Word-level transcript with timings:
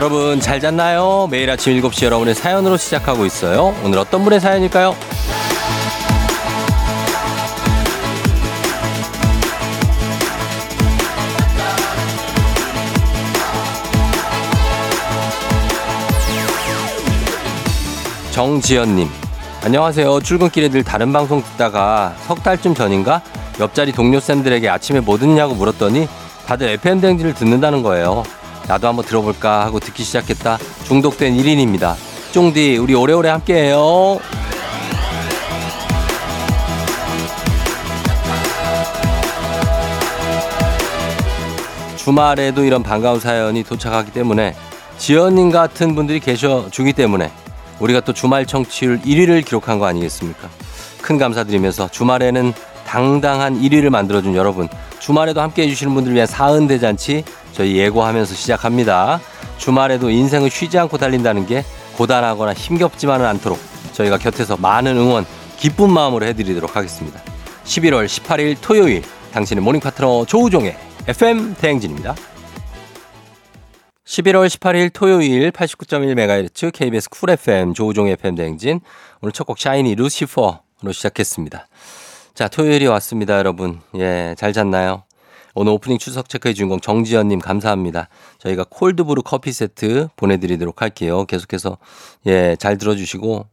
여러분 0.00 0.40
잘 0.40 0.60
잤나요? 0.60 1.28
매일 1.30 1.50
아침 1.50 1.78
7시 1.78 2.06
여러분의 2.06 2.34
사연으로 2.34 2.78
시작하고 2.78 3.26
있어요. 3.26 3.76
오늘 3.84 3.98
어떤 3.98 4.24
분의 4.24 4.40
사연일까요? 4.40 4.96
정지연님. 18.32 19.06
안녕하세요. 19.62 20.20
출근길에 20.20 20.70
늘 20.70 20.82
다른 20.82 21.12
방송 21.12 21.42
듣다가 21.42 22.14
석 22.26 22.42
달쯤 22.42 22.74
전인가 22.74 23.20
옆자리 23.60 23.92
동료 23.92 24.18
쌤들에게 24.18 24.66
아침에 24.66 25.00
뭐 25.00 25.18
듣냐고 25.18 25.54
물었더니 25.54 26.08
다들 26.46 26.70
FM 26.70 27.02
댕지를 27.02 27.34
듣는다는 27.34 27.82
거예요. 27.82 28.22
나도 28.70 28.86
한번 28.86 29.04
들어볼까 29.04 29.64
하고 29.64 29.80
듣기 29.80 30.04
시작했다. 30.04 30.56
중독된 30.84 31.36
1인입니다. 31.36 31.96
쫑디, 32.30 32.76
우리 32.76 32.94
오래오래 32.94 33.28
함께해요. 33.28 34.20
주말에도 41.96 42.62
이런 42.62 42.84
반가운 42.84 43.18
사연이 43.18 43.64
도착하기 43.64 44.12
때문에 44.12 44.54
지연님 44.98 45.50
같은 45.50 45.96
분들이 45.96 46.20
계셔 46.20 46.68
주기 46.70 46.92
때문에 46.92 47.32
우리가 47.80 48.00
또 48.02 48.12
주말 48.12 48.46
청취율 48.46 49.00
1위를 49.00 49.44
기록한 49.44 49.80
거 49.80 49.86
아니겠습니까? 49.86 50.48
큰 51.02 51.18
감사드리면서 51.18 51.88
주말에는 51.88 52.52
당당한 52.86 53.60
1위를 53.60 53.90
만들어준 53.90 54.36
여러분, 54.36 54.68
주말에도 55.00 55.40
함께 55.40 55.62
해주시는 55.62 55.92
분들 55.92 56.14
위한 56.14 56.28
사은 56.28 56.68
대잔치 56.68 57.24
저희 57.52 57.76
예고하면서 57.76 58.34
시작합니다. 58.34 59.20
주말에도 59.58 60.10
인생을 60.10 60.50
쉬지 60.50 60.78
않고 60.78 60.98
달린다는 60.98 61.46
게 61.46 61.64
고단하거나 61.96 62.54
힘겹지만은 62.54 63.26
않도록 63.26 63.58
저희가 63.92 64.18
곁에서 64.18 64.56
많은 64.56 64.96
응원, 64.96 65.26
기쁜 65.58 65.90
마음으로 65.92 66.24
해드리도록 66.26 66.76
하겠습니다. 66.76 67.20
11월 67.64 68.06
18일 68.06 68.56
토요일 68.60 69.02
당신의 69.32 69.62
모닝 69.62 69.80
파트너 69.80 70.24
조우종의 70.24 70.76
FM 71.06 71.54
대행진입니다. 71.54 72.14
11월 74.06 74.48
18일 74.48 74.90
토요일 74.92 75.50
89.1MHz 75.52 76.72
KBS 76.72 77.10
Cool 77.10 77.30
FM 77.30 77.74
조우종의 77.74 78.14
FM 78.14 78.34
대행진 78.34 78.80
오늘 79.20 79.32
첫 79.32 79.44
곡 79.46 79.58
샤이니 79.58 79.94
루시퍼로 79.94 80.92
시작했습니다. 80.92 81.68
자, 82.34 82.48
토요일이 82.48 82.86
왔습니다, 82.86 83.36
여러분. 83.38 83.80
예, 83.96 84.34
잘 84.38 84.52
잤나요? 84.52 85.04
오늘 85.54 85.72
오프닝 85.72 85.98
추석 85.98 86.28
체크의 86.28 86.54
주인공 86.54 86.80
정지연님 86.80 87.40
감사합니다. 87.40 88.08
저희가 88.38 88.64
콜드브루 88.68 89.22
커피 89.22 89.52
세트 89.52 90.08
보내드리도록 90.16 90.82
할게요. 90.82 91.24
계속해서 91.26 91.78
예, 92.26 92.56
잘 92.56 92.78
들어주시고 92.78 93.46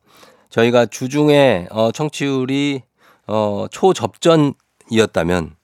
저희가 0.49 0.85
주중에 0.85 1.67
어, 1.71 1.91
청취율이 1.91 2.83
어, 3.27 3.65
초접전이었다면 3.71 5.55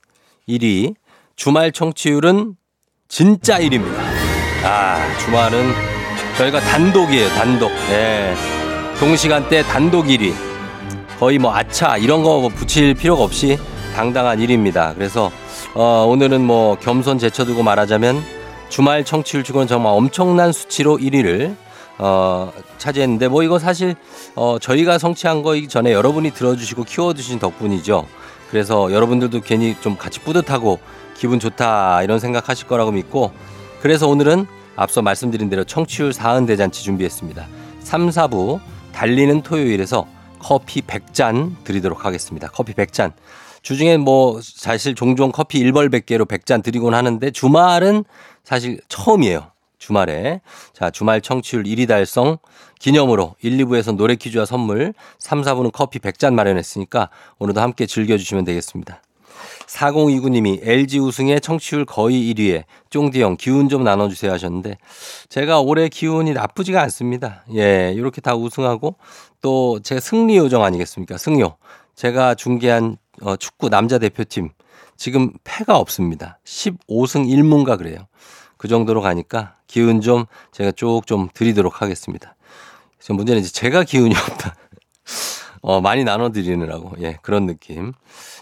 1위 0.49 0.95
주말 1.35 1.71
청취율은 1.71 2.55
진짜 3.07 3.59
1위입니다. 3.59 3.97
아, 4.65 5.17
주말은 5.19 5.71
저희가 6.37 6.59
단독이에요, 6.59 7.27
단독. 7.29 7.69
예. 7.91 8.33
동시간대 8.99 9.63
단독 9.63 10.05
1위. 10.05 10.33
거의 11.19 11.37
뭐 11.37 11.53
아차 11.53 11.97
이런 11.97 12.23
거 12.23 12.49
붙일 12.49 12.93
필요가 12.95 13.23
없이 13.23 13.57
당당한 13.95 14.39
1위입니다. 14.39 14.95
그래서 14.95 15.31
어, 15.75 16.05
오늘은 16.07 16.41
뭐 16.45 16.77
겸손 16.79 17.17
제쳐두고 17.17 17.63
말하자면 17.63 18.21
주말 18.69 19.03
청취율 19.03 19.43
치고는 19.43 19.65
정말 19.67 19.93
엄청난 19.93 20.51
수치로 20.51 20.97
1위를 20.97 21.55
어, 21.97 22.51
차지했는데 22.77 23.27
뭐 23.27 23.41
이거 23.41 23.57
사실 23.57 23.95
어, 24.35 24.57
저희가 24.59 24.99
성취한 24.99 25.41
거 25.41 25.59
전에 25.67 25.91
여러분이 25.91 26.31
들어주시고 26.31 26.83
키워주신 26.83 27.39
덕분이죠. 27.39 28.05
그래서 28.51 28.91
여러분들도 28.91 29.41
괜히 29.41 29.75
좀 29.81 29.97
같이 29.97 30.19
뿌듯하고 30.19 30.79
기분 31.17 31.39
좋다 31.39 32.03
이런 32.03 32.19
생각하실 32.19 32.67
거라고 32.67 32.91
믿고 32.91 33.31
그래서 33.81 34.07
오늘은 34.07 34.45
앞서 34.75 35.01
말씀드린 35.01 35.49
대로 35.49 35.63
청취율 35.63 36.13
사은 36.13 36.45
대잔치 36.45 36.83
준비했습니다. 36.83 37.47
3, 37.79 38.09
4부 38.09 38.59
달리는 38.93 39.41
토요일에서 39.41 40.05
커피 40.37 40.81
100잔 40.81 41.63
드리도록 41.63 42.05
하겠습니다. 42.05 42.47
커피 42.49 42.73
100잔. 42.73 43.13
주중에 43.63 43.97
뭐 43.97 44.39
사실 44.43 44.93
종종 44.93 45.31
커피 45.31 45.63
1벌 45.63 45.89
100개로 45.91 46.27
100잔 46.27 46.61
드리곤 46.63 46.93
하는데 46.93 47.31
주말은 47.31 48.03
사실 48.43 48.79
처음이에요. 48.89 49.51
주말에. 49.79 50.39
자, 50.73 50.89
주말 50.91 51.19
청취율 51.19 51.63
1위 51.63 51.87
달성 51.87 52.37
기념으로 52.79 53.35
1, 53.41 53.57
2부에서 53.57 53.95
노래 53.95 54.15
퀴즈와 54.15 54.45
선물, 54.45 54.93
3, 55.19 55.41
4부는 55.41 55.71
커피 55.73 55.99
100잔 55.99 56.33
마련했으니까 56.33 57.09
오늘도 57.39 57.59
함께 57.59 57.85
즐겨주시면 57.85 58.45
되겠습니다. 58.45 59.01
4029님이 59.67 60.59
LG 60.61 60.99
우승의 60.99 61.41
청취율 61.41 61.85
거의 61.85 62.33
1위에 62.33 62.63
쫑디 62.89 63.21
형 63.21 63.35
기운 63.37 63.67
좀 63.69 63.83
나눠주세요 63.83 64.31
하셨는데 64.31 64.77
제가 65.29 65.59
올해 65.61 65.89
기운이 65.89 66.33
나쁘지가 66.33 66.81
않습니다. 66.83 67.43
예, 67.55 67.91
이렇게 67.95 68.21
다 68.21 68.35
우승하고 68.35 68.95
또 69.41 69.79
제 69.83 69.99
승리 69.99 70.37
요정 70.37 70.63
아니겠습니까? 70.63 71.17
승요. 71.17 71.55
제가 71.95 72.35
중계한 72.35 72.97
어, 73.23 73.35
축구 73.35 73.69
남자 73.69 73.97
대표팀 73.99 74.49
지금 74.97 75.31
패가 75.43 75.77
없습니다. 75.77 76.39
15승 76.45 77.27
1무인가 77.27 77.77
그래요. 77.77 78.07
그 78.57 78.67
정도로 78.67 79.01
가니까 79.01 79.55
기운 79.67 80.01
좀 80.01 80.25
제가 80.51 80.71
쭉 80.71 81.05
좀 81.05 81.29
드리도록 81.33 81.81
하겠습니다. 81.81 82.35
문제는 83.09 83.41
이제 83.41 83.51
제가 83.51 83.83
기운이 83.83 84.15
없다. 84.15 84.55
어, 85.61 85.81
많이 85.81 86.03
나눠드리느라고. 86.03 86.93
예, 87.01 87.17
그런 87.21 87.45
느낌. 87.45 87.93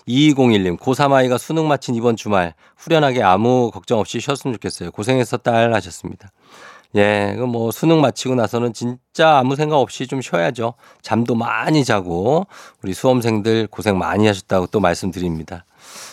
2201님, 0.08 0.80
고3 0.80 1.14
아이가 1.14 1.38
수능 1.38 1.68
마친 1.68 1.94
이번 1.96 2.16
주말 2.16 2.56
후련하게 2.78 3.22
아무 3.22 3.70
걱정 3.72 4.00
없이 4.00 4.20
쉬었으면 4.20 4.56
좋겠어요. 4.56 4.92
고생했어, 4.92 5.38
딸 5.38 5.74
하셨습니다. 5.74 6.32
예, 6.96 7.36
그뭐 7.38 7.72
수능 7.72 8.02
마치고 8.02 8.36
나서는 8.36 8.74
진짜 8.74 9.38
아무 9.38 9.56
생각 9.56 9.78
없이 9.78 10.08
좀 10.08 10.22
쉬어야죠. 10.22 10.74
잠도 11.02 11.36
많이 11.36 11.86
자고 11.86 12.48
우리 12.84 12.94
수험생들 12.94 13.68
고생 13.68 13.98
많이 13.98 14.28
하셨다고 14.28 14.68
또 14.68 14.80
말씀드립니다. 14.80 15.66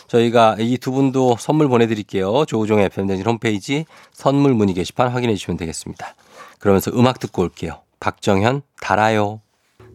저희가 0.06 0.56
이 0.58 0.78
두 0.78 0.92
분도 0.92 1.36
선물 1.38 1.68
보내드릴게요. 1.68 2.44
조우종의 2.46 2.86
FM댕진 2.86 3.26
홈페이지 3.26 3.84
선물 4.12 4.54
문의 4.54 4.74
게시판 4.74 5.08
확인해 5.08 5.34
주시면 5.34 5.58
되겠습니다. 5.58 6.14
그러면서 6.60 6.90
음악 6.92 7.18
듣고 7.18 7.42
올게요. 7.42 7.80
박정현, 8.00 8.62
달아요. 8.80 9.40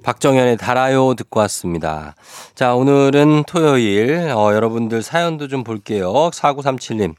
박정현의 0.03 0.57
달아요 0.57 1.13
듣고 1.15 1.39
왔습니다. 1.39 2.13
자, 2.55 2.75
오늘은 2.75 3.45
토요일. 3.47 4.31
어, 4.35 4.53
여러분들 4.53 5.01
사연도 5.01 5.47
좀 5.47 5.63
볼게요. 5.63 6.11
4937님. 6.11 7.15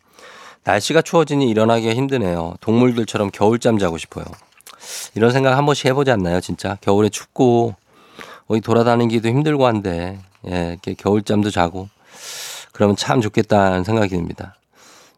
날씨가 0.65 1.03
추워지니 1.03 1.49
일어나기가 1.51 1.95
힘드네요. 1.95 2.55
동물들처럼 2.61 3.31
겨울잠 3.31 3.79
자고 3.79 3.99
싶어요. 3.99 4.25
이런 5.15 5.31
생각 5.31 5.57
한 5.57 5.67
번씩 5.67 5.87
해보지 5.87 6.11
않나요, 6.11 6.41
진짜? 6.41 6.77
겨울에 6.81 7.11
춥고, 7.11 7.75
어디 8.47 8.61
돌아다니기도 8.61 9.29
힘들고 9.29 9.67
한데, 9.67 10.19
예, 10.47 10.71
이렇게 10.73 10.95
겨울잠도 10.95 11.51
자고, 11.51 11.89
그러면 12.73 12.97
참 12.97 13.21
좋겠다는 13.21 13.85
생각이 13.85 14.09
듭니다. 14.09 14.57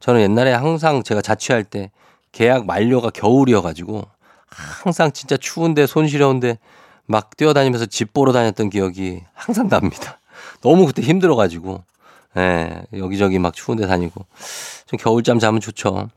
저는 0.01 0.21
옛날에 0.21 0.53
항상 0.53 1.03
제가 1.03 1.23
자취할 1.23 1.65
때 1.65 1.91
계약 2.33 2.67
만료가 2.67 3.11
겨울이어가지고, 3.11 4.05
항상 4.49 5.13
진짜 5.13 5.37
추운데 5.37 5.87
손 5.87 6.09
시려운데 6.09 6.59
막 7.07 7.37
뛰어다니면서 7.37 7.87
집 7.87 8.13
보러 8.13 8.33
다녔던 8.33 8.71
기억이 8.71 9.23
항상 9.33 9.69
납니다. 9.69 10.19
너무 10.61 10.87
그때 10.87 11.03
힘들어가지고, 11.03 11.83
예, 12.37 12.83
여기저기 12.93 13.39
막 13.39 13.55
추운데 13.55 13.87
다니고. 13.87 14.25
좀 14.87 14.99
겨울잠 14.99 15.39
자면 15.39 15.61
좋죠. 15.61 16.09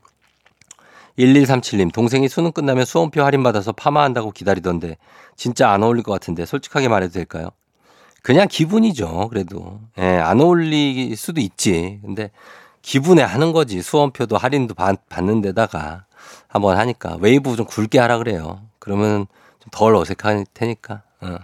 1137님, 1.18 1.92
동생이 1.92 2.28
수능 2.28 2.52
끝나면 2.52 2.84
수험표 2.84 3.22
할인받아서 3.22 3.72
파마한다고 3.72 4.30
기다리던데, 4.30 4.96
진짜 5.36 5.70
안 5.70 5.82
어울릴 5.82 6.02
것 6.02 6.12
같은데, 6.12 6.46
솔직하게 6.46 6.88
말해도 6.88 7.12
될까요? 7.12 7.50
그냥 8.22 8.48
기분이죠, 8.48 9.28
그래도. 9.28 9.80
예, 9.98 10.04
안 10.18 10.40
어울릴 10.40 11.16
수도 11.16 11.40
있지. 11.40 12.00
근데, 12.02 12.30
기분에 12.82 13.22
하는 13.22 13.52
거지. 13.52 13.82
수험표도 13.82 14.36
할인도 14.36 14.74
받, 14.74 14.98
는 15.22 15.40
데다가 15.40 16.04
한번 16.48 16.78
하니까. 16.78 17.16
웨이브 17.20 17.56
좀 17.56 17.66
굵게 17.66 17.98
하라 17.98 18.18
그래요. 18.18 18.62
그러면 18.78 19.26
좀 19.60 19.70
덜 19.70 19.94
어색할 19.94 20.46
테니까. 20.54 21.02
어. 21.20 21.36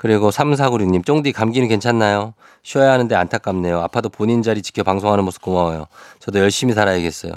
그리고 0.00 0.30
3496님, 0.30 1.04
쫑디 1.04 1.32
감기는 1.32 1.68
괜찮나요? 1.68 2.32
쉬어야 2.62 2.90
하는데 2.92 3.14
안타깝네요. 3.14 3.80
아파도 3.80 4.08
본인 4.08 4.42
자리 4.42 4.62
지켜 4.62 4.82
방송하는 4.82 5.22
모습 5.24 5.42
고마워요. 5.42 5.88
저도 6.20 6.38
열심히 6.38 6.72
살아야겠어요. 6.72 7.32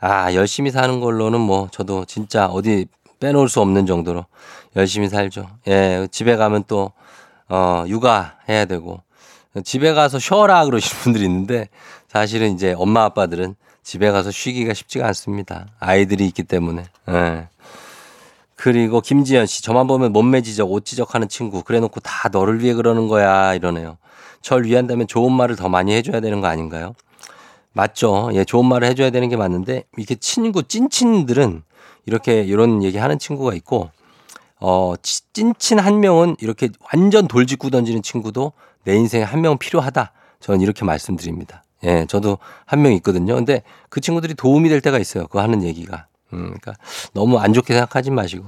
아, 0.00 0.34
열심히 0.34 0.72
사는 0.72 1.00
걸로는 1.00 1.40
뭐 1.40 1.68
저도 1.70 2.04
진짜 2.04 2.44
어디 2.44 2.84
빼놓을 3.18 3.48
수 3.48 3.62
없는 3.62 3.86
정도로 3.86 4.26
열심히 4.76 5.08
살죠. 5.08 5.48
예, 5.68 6.06
집에 6.10 6.36
가면 6.36 6.64
또, 6.68 6.92
어, 7.48 7.84
육아 7.88 8.34
해야 8.46 8.66
되고, 8.66 9.00
집에 9.64 9.94
가서 9.94 10.18
쉬어라 10.18 10.66
그러시는 10.66 11.02
분들이 11.02 11.24
있는데, 11.24 11.70
사실은 12.08 12.52
이제 12.52 12.74
엄마 12.76 13.04
아빠들은 13.04 13.54
집에 13.82 14.10
가서 14.10 14.30
쉬기가 14.30 14.74
쉽지가 14.74 15.06
않습니다. 15.06 15.68
아이들이 15.78 16.26
있기 16.26 16.42
때문에. 16.42 16.84
예. 17.08 17.48
그리고 18.64 19.00
김지연 19.00 19.46
씨, 19.46 19.62
저만 19.62 19.86
보면 19.86 20.12
몸매 20.12 20.42
지적, 20.42 20.70
옷 20.70 20.84
지적하는 20.84 21.28
친구, 21.28 21.62
그래 21.62 21.80
놓고 21.80 22.00
다 22.00 22.28
너를 22.30 22.60
위해 22.60 22.74
그러는 22.74 23.08
거야, 23.08 23.54
이러네요. 23.54 23.96
절 24.42 24.64
위한다면 24.64 25.06
좋은 25.06 25.32
말을 25.32 25.56
더 25.56 25.70
많이 25.70 25.94
해줘야 25.94 26.20
되는 26.20 26.42
거 26.42 26.46
아닌가요? 26.46 26.94
맞죠. 27.72 28.28
예, 28.34 28.44
좋은 28.44 28.66
말을 28.66 28.86
해줘야 28.88 29.08
되는 29.08 29.30
게 29.30 29.36
맞는데, 29.36 29.84
이렇게 29.96 30.14
친구, 30.14 30.62
찐친들은 30.62 31.62
이렇게 32.04 32.42
이런 32.42 32.82
얘기 32.82 32.98
하는 32.98 33.18
친구가 33.18 33.54
있고, 33.54 33.88
어, 34.60 34.92
찐친 35.32 35.78
한 35.78 36.00
명은 36.00 36.36
이렇게 36.40 36.68
완전 36.92 37.28
돌직구 37.28 37.70
던지는 37.70 38.02
친구도 38.02 38.52
내 38.84 38.94
인생에 38.94 39.22
한 39.22 39.40
명 39.40 39.56
필요하다. 39.56 40.12
저는 40.40 40.60
이렇게 40.60 40.84
말씀드립니다. 40.84 41.64
예, 41.84 42.04
저도 42.06 42.36
한 42.66 42.82
명 42.82 42.92
있거든요. 42.96 43.36
근데 43.36 43.62
그 43.88 44.02
친구들이 44.02 44.34
도움이 44.34 44.68
될 44.68 44.82
때가 44.82 44.98
있어요. 44.98 45.28
그 45.28 45.38
하는 45.38 45.62
얘기가. 45.62 46.08
음, 46.32 46.54
그러니까 46.60 46.74
너무 47.12 47.38
안 47.38 47.52
좋게 47.52 47.74
생각하지 47.74 48.10
마시고. 48.10 48.46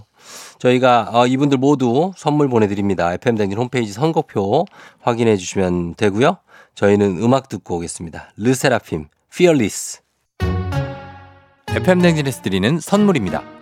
저희가 0.58 1.10
어, 1.12 1.26
이분들 1.26 1.58
모두 1.58 2.12
선물 2.16 2.48
보내드립니다. 2.48 3.12
FM댕진 3.14 3.58
홈페이지 3.58 3.92
선곡표 3.92 4.66
확인해 5.00 5.36
주시면 5.36 5.94
되고요. 5.94 6.38
저희는 6.74 7.18
음악 7.22 7.48
듣고 7.48 7.76
오겠습니다. 7.76 8.32
르세라핌, 8.36 9.06
Fearless. 9.32 10.00
FM 11.68 11.77
대행진에서 11.77 12.42
드리는 12.42 12.78
선물입니다. 12.80 13.61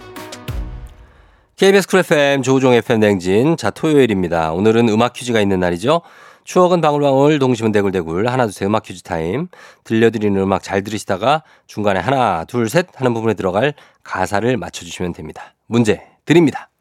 KBS 1.61 1.87
Cool 1.87 1.99
FM 1.99 2.41
조우종 2.41 2.73
FM 2.73 3.01
대행진. 3.01 3.55
자, 3.55 3.69
토요일입니다. 3.69 4.51
오늘은 4.51 4.89
음악 4.89 5.13
퀴즈가 5.13 5.39
있는 5.41 5.59
날이죠. 5.59 6.01
추억은 6.43 6.81
방울방울, 6.81 7.37
동심은 7.37 7.71
대굴대굴. 7.71 8.27
하나, 8.29 8.47
둘, 8.47 8.53
셋 8.53 8.65
음악 8.65 8.81
퀴즈 8.81 9.03
타임. 9.03 9.47
들려드리는 9.83 10.41
음악 10.41 10.63
잘 10.63 10.83
들으시다가 10.83 11.43
중간에 11.67 11.99
하나, 11.99 12.45
둘, 12.45 12.67
셋 12.67 12.87
하는 12.95 13.13
부분에 13.13 13.35
들어갈 13.35 13.75
가사를 14.03 14.57
맞춰주시면 14.57 15.13
됩니다. 15.13 15.53
문제 15.67 16.01
드립니다. 16.25 16.71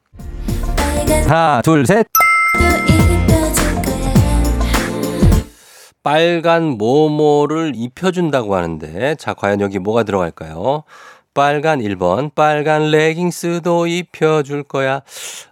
하나, 1.28 1.60
둘, 1.62 1.84
셋. 1.84 2.06
빨간 6.02 6.78
모모를 6.78 7.72
입혀준다고 7.74 8.54
하는데, 8.54 9.14
자, 9.16 9.34
과연 9.34 9.60
여기 9.60 9.78
뭐가 9.78 10.04
들어갈까요? 10.04 10.84
빨간 11.34 11.80
1번, 11.80 12.34
빨간 12.34 12.90
레깅스도 12.90 13.86
입혀줄 13.86 14.64
거야. 14.64 15.00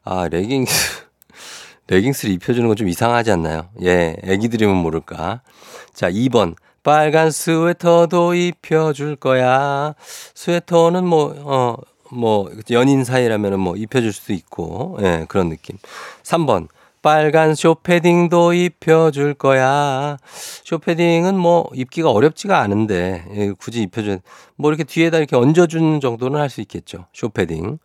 아, 0.04 0.28
레깅스. 0.28 1.06
레깅스를 1.88 2.35
입혀주는 2.35 2.66
건 2.68 2.76
좀 2.76 2.88
이상하지 2.88 3.30
않나요? 3.32 3.68
예, 3.82 4.16
애기들이면 4.25 4.76
모를까. 4.76 5.40
자, 5.94 6.11
2번. 6.11 6.54
빨간 6.82 7.30
스웨터도 7.30 8.35
입혀줄 8.35 9.16
거야. 9.16 9.94
스웨터는 10.35 11.04
뭐, 11.06 11.35
어, 11.44 11.76
뭐, 12.11 12.50
연인 12.70 13.04
사이라면 13.04 13.61
뭐 13.61 13.76
입혀줄 13.76 14.12
수도 14.12 14.32
있고, 14.32 14.99
예, 15.02 15.26
그런 15.28 15.49
느낌. 15.49 15.78
3번. 16.23 16.68
빨간 17.02 17.55
숏패딩도 17.54 18.52
입혀줄 18.55 19.35
거야. 19.35 20.17
숏패딩은 20.64 21.38
뭐 21.38 21.69
입기가 21.75 22.11
어렵지가 22.11 22.59
않은데 22.61 23.25
예, 23.35 23.52
굳이 23.52 23.83
입혀준 23.83 24.21
뭐 24.57 24.71
이렇게 24.71 24.85
뒤에다 24.85 25.19
이렇게 25.19 25.37
얹어주는 25.37 26.00
정도는 26.00 26.40
할 26.40 26.49
수 26.49 26.61
있겠죠. 26.62 27.07
숏패딩. 27.12 27.78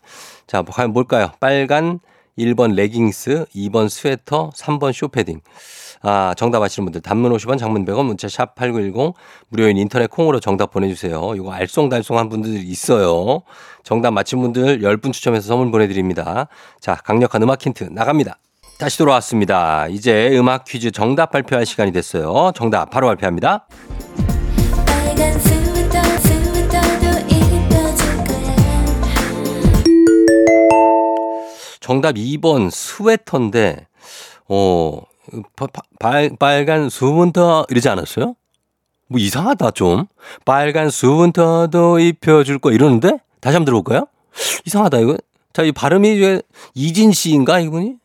자, 0.47 0.61
과연 0.63 0.93
뭘까요? 0.93 1.31
빨간 1.39 1.99
1번 2.37 2.73
레깅스, 2.75 3.45
2번 3.53 3.89
스웨터, 3.89 4.51
3번 4.55 4.93
숏패딩. 4.93 5.41
아, 6.01 6.33
정답 6.35 6.61
아시는 6.61 6.85
분들 6.85 7.01
단문 7.01 7.31
50원, 7.33 7.57
장문 7.57 7.85
100원, 7.85 8.05
문자 8.05 8.27
샵 8.27 8.55
8910 8.55 9.13
무료인 9.49 9.77
인터넷 9.77 10.09
콩으로 10.09 10.39
정답 10.39 10.71
보내 10.71 10.89
주세요. 10.89 11.33
이거 11.35 11.51
알쏭달쏭한 11.51 12.29
분들이 12.29 12.61
있어요. 12.61 13.43
정답 13.83 14.11
맞힌 14.11 14.41
분들 14.41 14.79
10분 14.81 15.13
추첨해서 15.13 15.47
선물 15.47 15.71
보내 15.71 15.87
드립니다. 15.87 16.47
자, 16.81 16.95
강력한 16.95 17.41
음악 17.43 17.65
힌트 17.65 17.85
나갑니다. 17.91 18.37
다시 18.83 18.97
돌아왔습니다. 18.97 19.87
이제 19.87 20.37
음악 20.37 20.65
퀴즈 20.65 20.91
정답 20.91 21.31
발표할 21.31 21.65
시간이 21.65 21.93
됐어요. 21.93 22.51
정답 22.53 22.89
바로 22.89 23.07
발표합니다. 23.07 23.65
정답 31.79 32.15
2번 32.15 32.69
스웨터인데 32.69 33.87
어 34.49 35.01
바, 35.55 35.67
빨간 36.37 36.89
수분터 36.89 37.65
이러지 37.69 37.87
않았어요? 37.87 38.35
뭐 39.07 39.17
이상하다 39.17 39.71
좀. 39.71 40.07
빨간 40.43 40.89
수분터도 40.89 41.99
입혀줄 41.99 42.59
거 42.59 42.73
이러는데 42.73 43.19
다시 43.39 43.55
한번 43.55 43.63
들어볼까요? 43.63 44.07
이상하다 44.65 44.99
이거. 44.99 45.15
자, 45.53 45.63
이 45.63 45.71
발음이 45.71 46.41
이진 46.73 47.13
씨인가 47.13 47.61
이분이? 47.61 48.03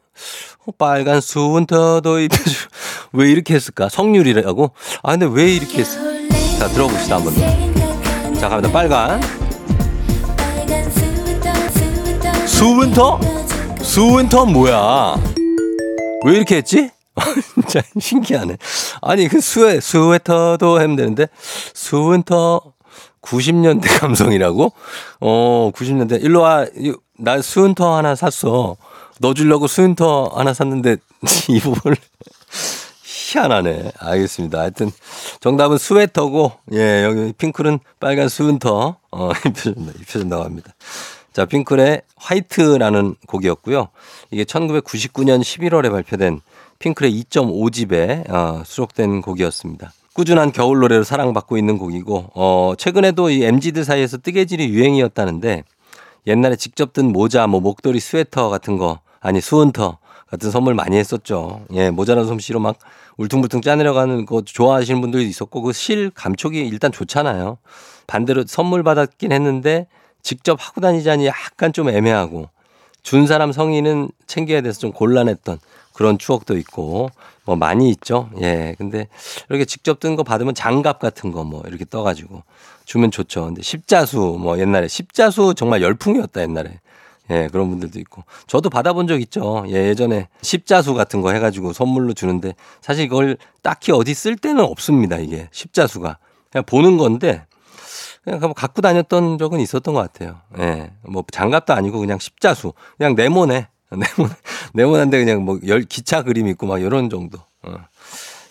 빨간 0.79 1.21
수은터도 1.21 2.21
입혀주. 2.21 2.69
왜 3.13 3.31
이렇게 3.31 3.55
했을까? 3.55 3.89
성률이라고? 3.89 4.73
아, 5.03 5.17
근데 5.17 5.27
왜 5.31 5.55
이렇게 5.55 5.79
했을까? 5.81 6.09
자, 6.59 6.69
들어봅시다, 6.69 7.17
한 7.17 7.25
번 7.25 7.35
더. 7.35 8.35
자, 8.41 8.49
갑니다. 8.49 8.71
빨간. 8.73 9.21
수은터? 12.47 13.21
수은터 13.83 14.45
뭐야? 14.47 15.15
왜 16.27 16.37
이렇게 16.37 16.57
했지? 16.57 16.91
진짜 17.55 17.81
신기하네. 17.99 18.57
아니, 19.03 19.29
그 19.29 19.41
스웨, 19.41 19.81
스웨터도 19.81 20.79
하면 20.79 20.97
되는데, 20.97 21.27
수은터 21.75 22.61
90년대 23.23 24.01
감성이라고? 24.01 24.73
어, 25.21 25.71
90년대. 25.75 26.23
일로 26.23 26.41
와. 26.43 26.67
나 27.19 27.41
수은터 27.43 27.97
하나 27.97 28.15
샀어. 28.15 28.77
넣어주려고 29.19 29.67
수윤터 29.67 30.33
하나 30.35 30.53
샀는데 30.53 30.97
이 31.49 31.61
부분을 31.61 31.97
희한하네. 33.03 33.93
알겠습니다. 33.99 34.61
하여튼 34.61 34.91
정답은 35.41 35.77
스웨터고 35.79 36.53
예 36.73 37.05
여기 37.05 37.33
핑클은 37.37 37.81
빨간 38.01 38.29
수윤터 38.29 38.97
어 39.11 39.31
입혀준다 39.47 39.93
입혀준다고 40.01 40.45
합니다. 40.45 40.75
자 41.33 41.45
핑클의 41.45 42.03
화이트라는 42.17 43.17
곡이었고요. 43.27 43.89
이게 44.31 44.45
1999년 44.45 45.41
11월에 45.41 45.91
발표된 45.91 46.41
핑클의 46.79 47.13
2.5집에 47.25 48.31
어, 48.31 48.63
수록된 48.65 49.21
곡이었습니다. 49.21 49.93
꾸준한 50.15 50.53
겨울 50.53 50.81
노래로 50.81 51.05
사랑받고 51.05 51.59
있는 51.59 51.79
곡이고 51.79 52.31
어 52.35 52.73
최근에도 52.79 53.31
이 53.31 53.45
MZ들 53.45 53.85
사이에서 53.85 54.17
뜨개질이 54.19 54.69
유행이었다는데 54.71 55.65
옛날에 56.27 56.57
직접 56.57 56.93
든 56.93 57.13
모자, 57.13 57.47
뭐 57.47 57.61
목도리, 57.61 58.01
스웨터 58.01 58.49
같은 58.49 58.77
거 58.77 59.01
아니 59.21 59.41
수은터 59.41 59.99
같은 60.31 60.51
선물 60.51 60.75
많이 60.75 60.97
했었죠. 60.97 61.63
예, 61.73 61.91
모자란 61.91 62.27
솜씨로 62.27 62.61
막 62.61 62.77
울퉁불퉁 63.17 63.63
짜내려가는 63.63 64.27
거 64.27 64.43
좋아하시는 64.43 65.01
분들도 65.01 65.25
있었고 65.27 65.63
그 65.63 65.73
실 65.73 66.11
감촉이 66.11 66.59
일단 66.69 66.93
좋잖아요. 66.93 67.59
반대로 68.07 68.45
선물 68.47 68.83
받았긴 68.83 69.33
했는데 69.33 69.87
직접 70.23 70.59
하고 70.61 70.81
다니자니 70.81 71.27
약간 71.27 71.73
좀 71.73 71.89
애매하고 71.89 72.49
준 73.03 73.27
사람 73.27 73.53
성인은 73.53 74.11
챙겨야 74.27 74.61
돼서 74.61 74.81
좀 74.81 74.93
곤란했던 74.93 75.59
그런 75.95 76.19
추억도 76.19 76.57
있고 76.59 77.09
뭐 77.45 77.57
많이 77.57 77.89
있죠. 77.91 78.29
예. 78.43 78.75
근데 78.79 79.09
이렇게 79.49 79.65
직접 79.65 79.99
뜬 80.01 80.15
거 80.17 80.23
받으면 80.23 80.55
장갑 80.55 80.99
같은 81.01 81.33
거 81.33 81.43
뭐 81.45 81.63
이렇게 81.67 81.85
떠가지고 81.85 82.43
주면 82.85 83.11
좋죠. 83.11 83.47
근데 83.47 83.63
십자수 83.63 84.19
뭐 84.39 84.59
옛날에 84.59 84.89
십자수 84.89 85.55
정말 85.57 85.81
열풍이었다 85.83 86.43
옛날에. 86.43 86.79
예, 87.31 87.49
그런 87.51 87.69
분들도 87.69 87.99
있고. 88.01 88.25
저도 88.47 88.71
받아본 88.71 89.07
적 89.07 89.21
있죠. 89.21 89.65
예, 89.69 89.89
예전에 89.89 90.29
십자수 90.43 90.95
같은 90.95 91.21
거 91.21 91.33
해가지고 91.33 91.73
선물로 91.73 92.15
주는데 92.15 92.55
사실 92.81 93.05
이걸 93.05 93.37
딱히 93.63 93.93
어디 93.93 94.15
쓸 94.15 94.37
데는 94.37 94.65
없습니다. 94.65 95.17
이게 95.19 95.49
십자수가. 95.53 96.19
그냥 96.51 96.65
보는 96.65 96.97
건데 96.97 97.45
그냥 98.25 98.41
갖고 98.55 98.83
다녔던 98.83 99.39
적은 99.39 99.61
있었던 99.61 99.95
것 99.95 100.01
같아요. 100.01 100.41
예, 100.59 100.93
뭐 101.03 101.25
장갑도 101.31 101.73
아니고 101.75 101.99
그냥 101.99 102.19
십자수. 102.19 102.73
그냥 102.97 103.15
네모네. 103.15 103.69
네모, 103.91 104.31
네모난데 104.75 105.25
그냥 105.25 105.45
뭐 105.45 105.59
열, 105.67 105.83
기차 105.83 106.23
그림 106.23 106.47
있고 106.49 106.67
막 106.67 106.81
이런 106.81 107.09
정도. 107.09 107.39
어. 107.63 107.75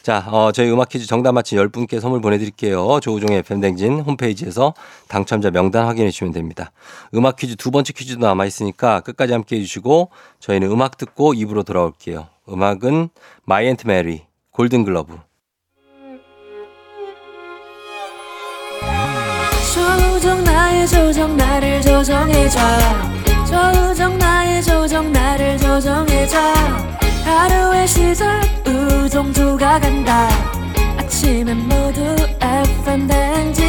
자, 0.07 0.23
어, 0.31 0.53
저희 0.53 0.71
음악 0.71 0.87
퀴즈 0.87 1.05
정답 1.05 1.33
맞힌 1.33 1.59
10분께 1.59 1.99
선물 1.99 2.21
보내드릴게요. 2.21 3.01
조우종의 3.01 3.39
FM댕진 3.39 3.99
홈페이지에서 3.99 4.73
당첨자 5.09 5.51
명단 5.51 5.85
확인해 5.85 6.11
주시면 6.11 6.31
됩니다. 6.31 6.71
음악 7.13 7.35
퀴즈 7.35 7.57
두 7.57 7.71
번째 7.71 7.91
퀴즈도 7.91 8.25
남아있으니까 8.25 9.01
끝까지 9.01 9.33
함께 9.33 9.57
해주시고 9.57 10.09
저희는 10.39 10.71
음악 10.71 10.95
듣고 10.95 11.33
입으로 11.33 11.63
돌아올게요. 11.63 12.27
음악은 12.47 13.09
마이 13.43 13.67
앤트 13.67 13.85
메리, 13.85 14.21
골든글러브. 14.51 15.17
조정 19.73 20.41
나의 20.45 20.87
조정 20.87 21.35
나를 21.35 21.81
조정해줘 21.81 22.59
조정 23.45 24.17
나의 24.17 24.63
조정 24.63 25.11
나를 25.11 25.57
조정해줘 25.57 27.06
하루의 27.27 27.87
시절 27.87 28.41
우정조가 28.65 29.81
간다 29.81 30.29
아침엔 30.97 31.57
모두 31.57 32.01
FM 32.41 33.07
댕진 33.07 33.65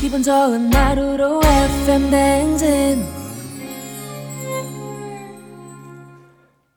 기분 0.00 0.22
좋은 0.22 0.72
하루로 0.72 1.40
FM 1.42 2.10
댕진 2.10 3.04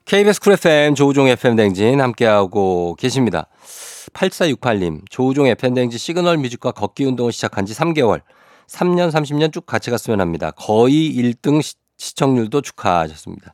KBS 0.06 0.40
쿨 0.40 0.54
FM 0.54 0.96
조우종 0.96 1.28
FM 1.28 1.56
댕진 1.56 2.02
함께하고 2.02 2.96
계십니다. 2.98 3.48
8468님, 4.14 5.02
조우종 5.10 5.48
FM 5.48 5.74
댕진 5.74 6.00
시그널 6.00 6.38
뮤직과 6.38 6.72
걷기 6.72 7.04
운동을 7.04 7.34
시작한 7.34 7.66
지 7.66 7.74
3개월. 7.74 8.22
3년, 8.68 9.12
30년 9.12 9.52
쭉 9.52 9.66
같이 9.66 9.92
갔으면 9.92 10.22
합니다. 10.22 10.52
거의 10.52 11.14
1등 11.14 11.62
시, 11.62 11.76
시청률도 11.98 12.62
축하하셨습니다. 12.62 13.54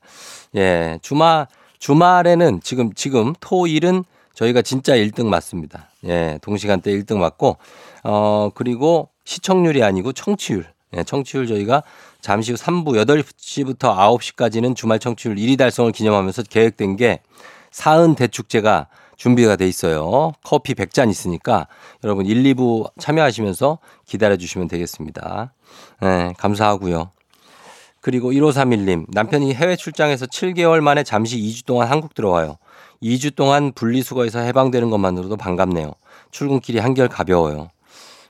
예, 0.55 0.99
주말, 1.01 1.47
주말에는 1.83 2.61
지금, 2.63 2.93
지금 2.93 3.33
토 3.41 3.67
일은 3.67 4.05
저희가 4.35 4.61
진짜 4.61 4.95
1등 4.95 5.25
맞습니다. 5.25 5.89
예, 6.05 6.39
동시간대 6.41 6.89
1등 6.91 7.17
맞고, 7.17 7.57
어, 8.05 8.49
그리고 8.55 9.09
시청률이 9.25 9.83
아니고 9.83 10.13
청취율. 10.13 10.65
예, 10.95 11.03
청취율 11.03 11.45
저희가 11.45 11.83
잠시 12.21 12.53
후 12.53 12.57
3부 12.57 13.05
8시부터 13.05 13.97
9시까지는 13.97 14.77
주말 14.77 14.97
청취율 14.97 15.35
1위 15.35 15.57
달성을 15.57 15.91
기념하면서 15.91 16.43
계획된 16.43 16.95
게 16.95 17.19
사은 17.71 18.15
대축제가 18.15 18.87
준비가 19.17 19.57
돼 19.57 19.67
있어요. 19.67 20.31
커피 20.41 20.75
100잔 20.75 21.09
있으니까 21.09 21.67
여러분 22.05 22.25
1, 22.25 22.43
2부 22.43 22.91
참여하시면서 22.97 23.79
기다려 24.05 24.37
주시면 24.37 24.69
되겠습니다. 24.69 25.53
네, 25.99 26.33
감사하고요. 26.37 27.11
그리고 28.03 28.33
1531님, 28.33 29.05
남편이 29.07 29.53
해외 29.53 29.77
출장에서 29.77 30.25
7개월 30.25 30.81
만에 30.81 31.03
잠시 31.03 31.37
2주 31.37 31.65
동안 31.65 31.87
한국 31.87 32.13
들어와요. 32.13 32.57
2주 33.01 33.33
동안 33.33 33.71
분리수거에서 33.71 34.39
해방되는 34.39 34.89
것만으로도 34.89 35.37
반갑네요. 35.37 35.93
출근길이 36.29 36.79
한결 36.79 37.07
가벼워요. 37.07 37.69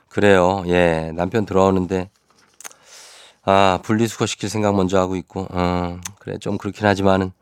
그래요. 0.08 0.62
예, 0.68 1.10
남편 1.16 1.44
들어오는데 1.44 2.08
아, 3.46 3.80
분리수거 3.82 4.26
시킬 4.26 4.48
생각 4.48 4.74
먼저 4.76 4.98
하고 4.98 5.16
있고, 5.16 5.48
어, 5.50 5.98
그래, 6.18 6.38
좀 6.38 6.56
그렇긴 6.56 6.86
하지만은, 6.86 7.32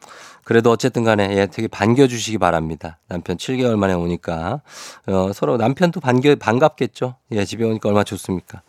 그래도 0.43 0.73
어쨌든 0.73 1.05
간에, 1.05 1.37
예, 1.37 1.47
되게 1.47 1.69
반겨주시기 1.69 2.39
바랍니다. 2.39 2.99
남편 3.09 3.37
7개월 3.37 3.77
만에 3.77 3.93
오니까, 3.93 4.63
어, 5.07 5.33
서로 5.33 5.59
남편도 5.59 6.01
반겨, 6.01 6.35
반갑겠죠? 6.37 7.15
예, 7.33 7.45
집에 7.45 7.65
오니까 7.65 7.89
얼마나 7.89 8.03
좋습니까? 8.03 8.63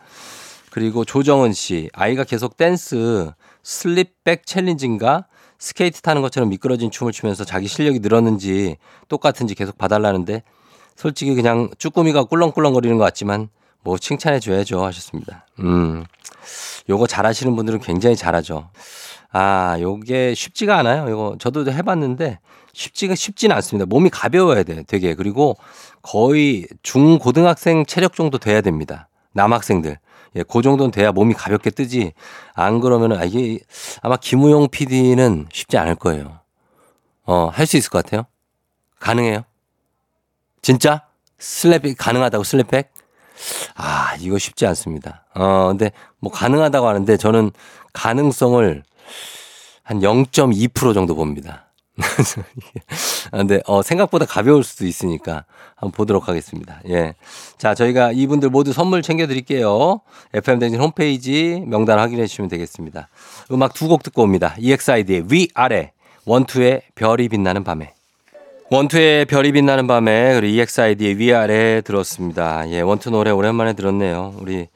그리고 0.74 1.06
조정은 1.06 1.54
씨, 1.54 1.92
아이가 1.94 2.24
계속 2.24 2.58
댄스, 2.58 3.32
slickback 3.62 4.48
challenge인가? 4.48 5.28
스케이트 5.60 6.02
타는 6.02 6.24
것처럼 6.24 6.50
미끄러진 6.50 6.90
춤을 6.90 7.14
추면서 7.14 7.46
자기 7.46 7.68
실력이 7.68 8.00
늘었는지 8.00 8.78
똑같은지 9.08 9.54
계속 9.54 9.78
봐달라는데, 9.78 10.42
솔직히 10.96 11.36
그냥 11.36 11.70
쭈꾸미가 11.78 12.24
꿀렁꿀렁거리는 12.24 12.98
것 12.98 13.04
같지만, 13.04 13.50
뭐 13.84 14.00
칭찬해 14.00 14.40
줘야죠 14.40 14.84
하셨습니다. 14.84 15.46
음. 15.60 16.06
요거 16.90 17.06
잘하시는 17.06 17.56
분들은 17.56 17.80
굉장히 17.80 18.16
잘하죠. 18.16 18.72
아, 19.32 19.78
요게 19.80 20.34
쉽지가 20.34 20.76
않아요. 20.80 21.08
요거 21.08 21.36
저도 21.38 21.72
해봤는데 21.72 22.40
쉽지가 22.74 23.14
쉽지는 23.14 23.56
않습니다. 23.58 23.86
몸이 23.86 24.10
가벼워야 24.10 24.64
돼, 24.64 24.82
되게. 24.88 25.14
그리고 25.14 25.56
거의 26.02 26.68
중고등학생 26.82 27.86
체력 27.86 28.16
정도 28.16 28.40
돼야 28.40 28.62
됩니다. 28.62 29.08
남학생들. 29.34 30.00
예, 30.36 30.44
그 30.44 30.62
정도는 30.62 30.92
돼야 30.92 31.12
몸이 31.12 31.34
가볍게 31.34 31.70
뜨지. 31.70 32.14
안 32.54 32.80
그러면은, 32.80 33.18
아, 33.18 33.24
이게 33.24 33.60
아마 34.02 34.18
김우용 34.18 34.70
PD는 34.70 35.48
쉽지 35.52 35.78
않을 35.78 35.96
거예요. 35.96 36.40
어, 37.26 37.50
할 37.54 37.66
수 37.66 37.78
있을 37.78 37.90
것 37.90 38.04
같아요. 38.04 38.26
가능해요? 39.00 39.44
진짜? 40.62 41.04
슬랩이 41.40 41.96
가능하다고 41.98 42.44
슬랩백? 42.44 42.88
아, 43.76 44.16
이거 44.20 44.38
쉽지 44.38 44.66
않습니다. 44.68 45.26
어, 45.36 45.68
근데 45.68 45.92
뭐 46.20 46.32
가능하다고 46.32 46.88
하는데 46.88 47.18
저는 47.18 47.52
가능성을 47.94 48.84
한 49.84 50.00
0.2% 50.00 50.94
정도 50.94 51.16
봅니다. 51.16 51.66
아, 53.32 53.38
근데 53.38 53.62
어, 53.68 53.82
생각보다 53.82 54.26
가벼울 54.26 54.64
수도 54.64 54.86
있으니까 54.86 55.46
한번 55.76 55.92
보도록 55.92 56.28
하겠습니다. 56.28 56.82
예. 56.90 57.16
자, 57.58 57.74
저희가 57.76 58.12
이분들 58.12 58.50
모두 58.50 58.74
선물 58.74 59.02
챙겨 59.02 59.28
드릴게요. 59.28 60.02
FM 60.34 60.60
댕진 60.60 60.80
홈페이지 60.82 61.64
명단 61.68 62.00
확인해 62.00 62.26
주시면 62.26 62.50
되겠습니다. 62.50 63.10
음악 63.52 63.74
두 63.74 63.88
곡 63.88 64.02
듣고 64.04 64.24
옵니다. 64.24 64.56
EXID의 64.60 65.26
위아래, 65.30 65.92
원투의 66.26 66.82
별이 66.96 67.30
빛나는 67.30 67.64
밤에. 67.64 67.94
원투의 68.72 69.26
별이 69.26 69.52
빛나는 69.52 69.86
밤에 69.86 70.34
그리고 70.40 70.62
EXID의 70.62 71.18
위아래 71.20 71.82
들었습니다. 71.82 72.68
예, 72.72 72.82
원투 72.82 73.12
노래 73.12 73.30
오랜만에 73.30 73.74
들었네요. 73.74 74.34
우리 74.40 74.68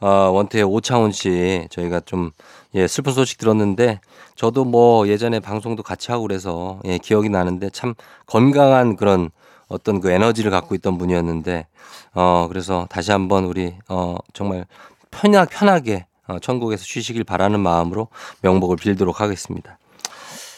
어, 0.00 0.08
원투의 0.08 0.64
오창훈 0.64 1.12
씨 1.12 1.68
저희가 1.70 2.00
좀 2.00 2.32
예, 2.76 2.86
슬픈 2.86 3.12
소식 3.12 3.38
들었는데 3.38 4.00
저도 4.36 4.64
뭐 4.64 5.08
예전에 5.08 5.40
방송도 5.40 5.82
같이 5.82 6.12
하고 6.12 6.22
그래서 6.22 6.80
예, 6.84 6.98
기억이 6.98 7.28
나는데 7.28 7.70
참 7.70 7.94
건강한 8.26 8.96
그런 8.96 9.30
어떤 9.68 10.00
그 10.00 10.10
에너지를 10.10 10.50
갖고 10.50 10.74
있던 10.76 10.98
분이었는데 10.98 11.66
어 12.14 12.46
그래서 12.48 12.86
다시 12.88 13.10
한번 13.10 13.44
우리 13.44 13.74
어 13.88 14.16
정말 14.32 14.66
편하, 15.10 15.44
편하게 15.46 16.06
어, 16.28 16.38
천국에서 16.38 16.84
쉬시길 16.84 17.24
바라는 17.24 17.60
마음으로 17.60 18.08
명복을 18.42 18.76
빌도록 18.76 19.20
하겠습니다. 19.20 19.78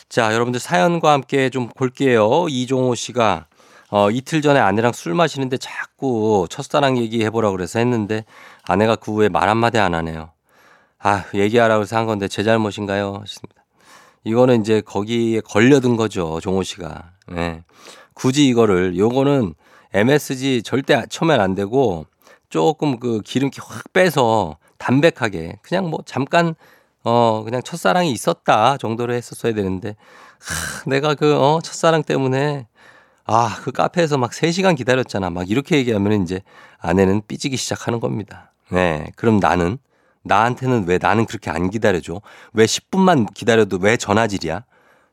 자, 0.09 0.33
여러분들 0.33 0.59
사연과 0.59 1.13
함께 1.13 1.51
좀 1.51 1.69
볼게요. 1.69 2.47
이종호 2.49 2.95
씨가 2.95 3.47
어, 3.91 4.11
이틀 4.11 4.43
전에 4.43 4.59
아내랑 4.59 4.93
술 4.93 5.15
마시는데 5.15 5.59
자꾸 5.59 6.47
첫사랑 6.51 6.99
얘기해보라 6.99 7.51
그래서 7.51 7.79
했는데 7.79 8.25
아내가 8.63 8.97
그 8.97 9.13
후에 9.13 9.29
말 9.29 9.49
한마디 9.49 9.79
안 9.79 9.95
하네요. 9.95 10.31
아, 11.00 11.25
얘기하라고 11.35 11.83
해서 11.83 11.97
한 11.97 12.07
건데 12.07 12.28
제 12.28 12.43
잘못인가요? 12.43 13.19
하십니다. 13.21 13.64
이거는 14.25 14.61
이제 14.61 14.81
거기에 14.81 15.40
걸려든 15.40 15.97
거죠. 15.97 16.40
종호 16.40 16.62
씨가. 16.62 17.12
예. 17.37 17.62
굳이 18.14 18.49
이거를 18.49 18.97
요거는 18.99 19.55
MSG 19.95 20.62
절대 20.64 21.02
처음엔 21.09 21.40
안 21.40 21.55
되고 21.55 22.07
조금 22.50 22.99
그 22.99 23.21
기름기 23.25 23.61
확 23.62 23.93
빼서 23.93 24.57
담백하게 24.78 25.59
그냥 25.62 25.88
뭐 25.88 26.00
잠깐 26.05 26.55
어 27.05 27.43
그냥 27.45 27.62
첫사랑이 27.62 28.11
있었다 28.11 28.76
정도로 28.76 29.14
했었어야 29.14 29.55
되는데 29.55 29.95
하, 30.40 30.90
내가 30.90 31.14
그 31.14 31.35
어 31.37 31.61
첫사랑 31.62 32.02
때문에 32.02 32.67
아 33.25 33.61
그 33.62 33.71
카페에서 33.73 34.19
막 34.19 34.33
3시간 34.33 34.76
기다렸잖아 34.76 35.31
막 35.31 35.49
이렇게 35.50 35.76
얘기하면 35.76 36.23
이제 36.23 36.40
아내는 36.78 37.23
삐지기 37.28 37.57
시작하는 37.57 38.00
겁니다. 38.00 38.52
네. 38.71 39.07
그럼 39.17 39.38
나는 39.38 39.78
나한테는 40.25 40.87
왜 40.87 40.99
나는 41.01 41.27
그렇게 41.27 41.51
안 41.51 41.71
기다려줘? 41.71 42.21
왜 42.53 42.65
10분만 42.65 43.33
기다려도 43.35 43.79
왜 43.81 43.97
전화질이야? 43.97 44.65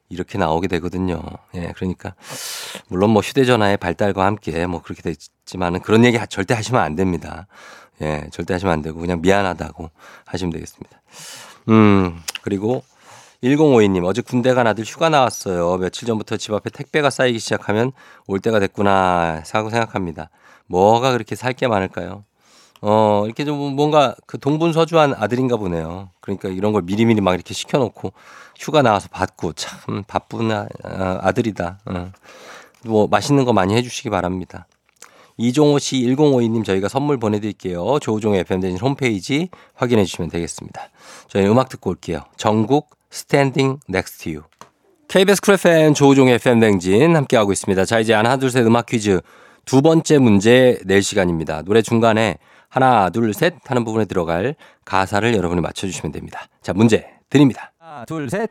이렇게 0.10 0.38
나오게 0.38 0.68
되거든요. 0.68 1.22
예, 1.56 1.72
그러니까 1.76 2.14
물론 2.90 3.10
뭐 3.10 3.22
휴대전화의 3.22 3.78
발달과 3.78 4.24
함께 4.26 4.66
뭐 4.68 4.82
그렇게 4.82 5.02
됐지만은 5.02 5.80
그런 5.82 6.06
얘기 6.06 6.18
절대 6.30 6.54
하시면 6.54 6.82
안 6.82 6.96
됩니다. 6.96 7.48
예, 8.02 8.28
절대 8.32 8.54
하시면 8.54 8.72
안 8.74 8.82
되고 8.82 9.00
그냥 9.00 9.22
미안하다고 9.22 9.90
하시면 10.26 10.52
되겠습니다. 10.54 11.02
음, 11.70 12.20
그리고 12.44 12.84
1052님, 13.44 14.06
어제 14.06 14.22
군대 14.22 14.54
간 14.54 14.68
아들 14.68 14.84
휴가 14.84 15.10
나왔어요. 15.10 15.78
며칠 15.78 16.08
전부터 16.08 16.38
집 16.38 16.54
앞에 16.54 16.70
택배가 16.70 17.10
쌓이기 17.10 17.40
시작하면 17.40 17.92
올 18.28 18.40
때가 18.40 18.60
됐구나 18.60 19.42
생각합니다. 19.46 20.30
뭐가 20.68 21.12
그렇게 21.12 21.36
살 21.36 21.54
게 21.54 21.68
많을까요? 21.68 22.26
어, 22.88 23.24
이렇게 23.26 23.46
좀 23.46 23.76
뭔가 23.76 24.16
그 24.28 24.38
동분서주한 24.38 25.16
아들인가 25.18 25.58
보네요. 25.58 26.10
그러니까 26.22 26.50
이런 26.50 26.72
걸 26.72 26.84
미리미리 26.84 27.20
막 27.20 27.34
이렇게 27.34 27.56
시켜놓고 27.56 28.14
휴가 28.60 28.84
나와서 28.84 29.10
받고 29.12 29.54
참 29.54 30.04
바쁜 30.06 30.52
아, 30.52 30.68
아들이다. 30.84 31.80
어. 31.88 32.12
뭐 32.86 33.08
맛있는 33.08 33.44
거 33.44 33.54
많이 33.54 33.74
해주시기 33.74 34.12
바랍니다. 34.12 34.68
이종호 35.38 35.80
씨 35.80 35.98
1052님 36.04 36.64
저희가 36.64 36.88
선물 36.88 37.18
보내드릴게요. 37.18 37.98
조우종의 38.00 38.42
FM대진 38.42 38.78
홈페이지 38.78 39.50
확인해 39.74 40.06
주시면 40.06 40.30
되겠습니다. 40.30 40.90
저희 41.28 41.48
음악 41.48 41.70
듣고 41.70 41.90
올게요. 41.90 42.22
정국 42.38 42.92
Standing 43.10 43.80
Next 43.88 44.16
to 44.16 44.30
You. 44.30 44.44
KBS 45.08 45.42
쿨 45.42 45.56
FM 45.56 45.96
조우종의 45.96 46.36
FM댕진 46.36 47.16
함께하고 47.16 47.52
있습니다. 47.52 47.84
자 47.86 48.00
이제 48.00 48.14
하나 48.14 48.38
둘 48.38 48.52
셋 48.52 48.64
음악 48.68 48.86
퀴즈 48.86 49.22
두 49.66 49.82
번째 49.82 50.20
문제 50.20 50.80
낼 50.86 51.02
시간입니다. 51.02 51.64
노래 51.64 51.82
중간에 51.82 52.38
하나 52.70 53.10
둘 53.10 53.34
셋 53.34 53.56
하는 53.66 53.84
부분에 53.86 54.06
들어갈 54.06 54.56
가사를 54.86 55.34
여러분이 55.36 55.62
맞춰주시면 55.62 56.12
됩니다. 56.12 56.48
자 56.62 56.74
문제 56.74 57.08
드립니다. 57.30 57.72
하나 57.80 58.06
둘 58.06 58.30
셋. 58.30 58.50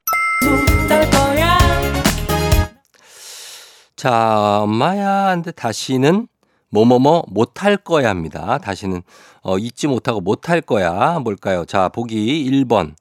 자 3.97 4.61
엄마야 4.63 5.27
한데 5.29 5.51
다시는 5.53 6.29
뭐뭐뭐 6.71 7.25
못할 7.29 7.77
거야 7.77 8.09
합니다. 8.11 8.59
다시는 8.59 9.03
어, 9.43 9.59
잊지 9.59 9.87
못하고 9.87 10.21
못할 10.21 10.61
거야. 10.61 11.19
뭘까요? 11.21 11.65
자, 11.67 11.89
보기 11.89 12.51
1번. 12.51 12.95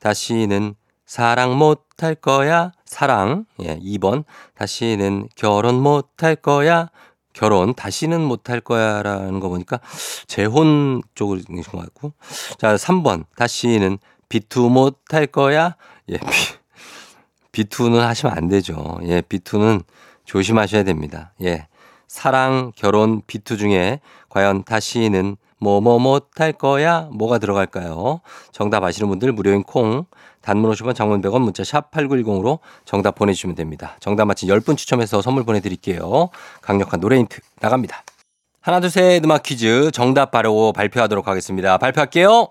다시는 0.00 0.74
사랑 1.06 1.56
못할 1.56 2.14
거야. 2.16 2.72
사랑. 2.84 3.46
예, 3.62 3.78
2번. 3.78 4.24
다시는 4.56 5.28
결혼 5.36 5.76
못할 5.80 6.36
거야. 6.36 6.90
결혼 7.34 7.74
다시는 7.74 8.22
못할 8.22 8.60
거야라는 8.60 9.40
거 9.40 9.50
보니까 9.50 9.80
재혼 10.26 11.02
쪽인 11.14 11.62
것 11.62 11.78
같고. 11.78 12.14
자, 12.58 12.76
3번. 12.76 13.24
다시는 13.36 13.98
비투 14.30 14.70
못할 14.70 15.26
거야. 15.26 15.76
예, 16.08 16.16
비, 16.16 16.54
비투는 17.52 18.00
하시면 18.00 18.34
안 18.34 18.48
되죠. 18.48 18.98
예, 19.02 19.20
비투는 19.20 19.82
조심하셔야 20.24 20.84
됩니다. 20.84 21.34
예. 21.42 21.66
사랑, 22.06 22.72
결혼, 22.76 23.20
비투 23.26 23.56
중에 23.56 24.00
과연 24.28 24.64
다시는 24.64 25.36
뭐뭐 25.60 25.98
못할 25.98 26.52
거야? 26.52 27.08
뭐가 27.12 27.38
들어갈까요? 27.38 28.20
정답 28.52 28.84
아시는 28.84 29.08
분들 29.08 29.32
무료인 29.32 29.62
콩, 29.62 30.04
단문 30.42 30.70
50원, 30.72 30.94
장문 30.94 31.22
100원, 31.22 31.40
문자 31.40 31.64
샵 31.64 31.90
8910으로 31.90 32.58
정답 32.84 33.14
보내주시면 33.14 33.56
됩니다. 33.56 33.96
정답 34.00 34.26
맞힌 34.26 34.48
10분 34.48 34.76
추첨해서 34.76 35.22
선물 35.22 35.44
보내드릴게요. 35.44 36.28
강력한 36.60 37.00
노래 37.00 37.16
힌트 37.18 37.40
나갑니다. 37.60 38.02
하나, 38.60 38.80
둘, 38.80 38.90
셋 38.90 39.24
음악 39.24 39.42
퀴즈 39.42 39.90
정답 39.92 40.30
바로 40.30 40.72
발표하도록 40.72 41.26
하겠습니다. 41.28 41.78
발표할게요. 41.78 42.48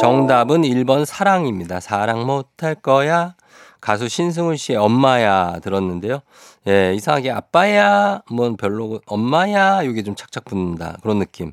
정답은 0.00 0.62
1번 0.62 1.04
사랑입니다. 1.04 1.78
사랑 1.78 2.26
못할 2.26 2.74
거야. 2.74 3.34
가수 3.82 4.08
신승훈 4.08 4.56
씨의 4.56 4.78
엄마야 4.78 5.58
들었는데요. 5.58 6.20
예, 6.68 6.94
이상하게 6.94 7.32
아빠야, 7.32 8.22
뭐 8.30 8.54
별로고, 8.54 9.00
엄마야, 9.06 9.82
이게 9.82 10.04
좀 10.04 10.14
착착 10.14 10.44
붙는다. 10.44 10.98
그런 11.02 11.18
느낌. 11.18 11.52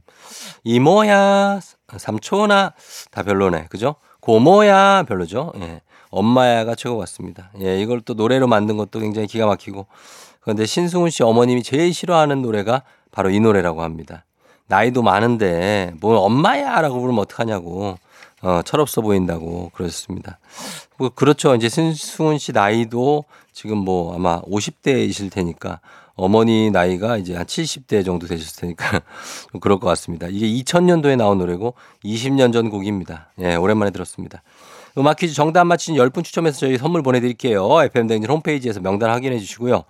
이모야, 0.63 1.59
삼촌아, 1.97 2.73
다 3.09 3.23
별로네. 3.23 3.65
그죠? 3.69 3.95
고모야, 4.21 5.05
별로죠? 5.07 5.53
예. 5.57 5.81
엄마야가 6.11 6.75
최고 6.75 6.99
같습니다. 6.99 7.49
예, 7.61 7.81
이걸 7.81 7.99
또 8.01 8.13
노래로 8.13 8.45
만든 8.45 8.77
것도 8.77 8.99
굉장히 8.99 9.27
기가 9.27 9.47
막히고. 9.47 9.87
그런데 10.41 10.67
신승훈 10.67 11.09
씨 11.09 11.23
어머님이 11.23 11.63
제일 11.63 11.95
싫어하는 11.95 12.43
노래가 12.43 12.83
바로 13.11 13.31
이 13.31 13.39
노래라고 13.39 13.81
합니다. 13.81 14.23
나이도 14.67 15.01
많은데, 15.01 15.93
뭘 15.99 16.15
엄마야! 16.15 16.79
라고 16.79 16.99
부르면 16.99 17.21
어떡하냐고. 17.21 17.97
어, 18.41 18.62
철없어 18.63 19.02
보인다고 19.02 19.71
그러셨습니다. 19.73 20.39
뭐 20.97 21.10
그렇죠. 21.10 21.56
이제 21.56 21.69
신승훈 21.69 22.38
씨 22.38 22.52
나이도 22.52 23.25
지금 23.52 23.78
뭐 23.78 24.15
아마 24.15 24.41
50대이실 24.41 25.32
테니까 25.32 25.80
어머니 26.15 26.69
나이가 26.69 27.17
이제 27.17 27.36
한 27.36 27.45
70대 27.45 28.04
정도 28.06 28.28
되셨을 28.28 28.62
테니까 28.62 29.02
좀 29.52 29.62
그럴 29.62 29.80
것 29.80 29.88
같습니다. 29.88 30.28
이게 30.30 30.47
2000년도에 30.47 31.15
나온 31.15 31.38
노래고 31.38 31.75
20년 32.04 32.52
전 32.52 32.69
곡입니다. 32.69 33.30
예, 33.39 33.56
오랜만에 33.56 33.91
들었습니다. 33.91 34.43
음악 34.97 35.17
퀴즈 35.17 35.34
정답 35.34 35.63
맞힌 35.65 35.95
10분 35.95 36.23
추첨해서 36.23 36.60
저희 36.60 36.78
선물 36.78 37.04
보내드릴게요. 37.04 37.84
FM대행진 37.84 38.30
홈페이지에서 38.30 38.82
명단 38.82 39.12
확인해 39.12 39.39
주시고요. 39.39 39.84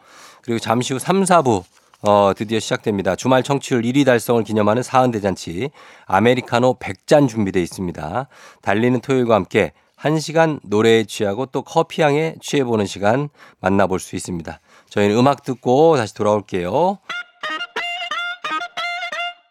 그리고 0.43 0.59
잠시 0.59 0.93
후 0.93 0.99
3, 0.99 1.23
4부 1.23 1.63
어, 2.01 2.31
드디어 2.35 2.59
시작됩니다. 2.59 3.15
주말 3.15 3.43
청취율 3.43 3.81
1위 3.81 4.05
달성을 4.05 4.41
기념하는 4.43 4.83
사은대잔치 4.83 5.69
아메리카노 6.05 6.79
100잔 6.79 7.27
준비되어 7.27 7.61
있습니다. 7.61 8.27
달리는 8.61 9.01
토요일과 9.01 9.35
함께 9.35 9.73
1시간 9.99 10.59
노래에 10.63 11.03
취하고 11.03 11.45
또 11.47 11.61
커피향에 11.61 12.35
취해보는 12.41 12.85
시간 12.85 13.27
만나볼 13.59 13.99
수 13.99 14.15
있습니다. 14.15 14.59
저희는 14.89 15.17
음악 15.17 15.43
듣고 15.43 15.97
다시 15.97 16.13
돌아올게요. 16.13 16.99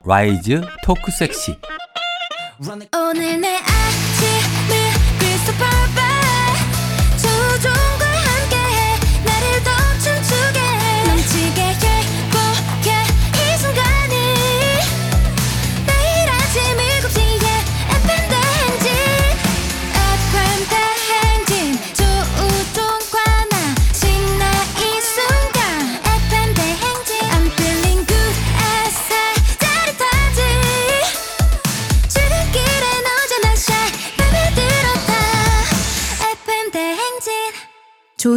라이즈 0.07 0.63
토크 0.85 1.11
섹시 1.11 1.55
오늘 2.95 3.41
내 3.41 3.59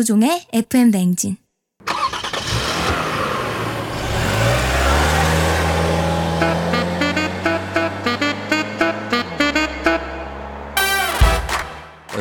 조종의 0.02 0.48
FM 0.52 0.90
대행진 0.90 1.38